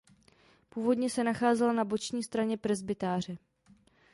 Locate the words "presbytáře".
2.57-3.37